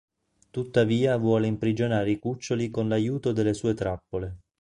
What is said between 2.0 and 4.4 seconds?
i Cuccioli con l'aiuto delle sue trappole.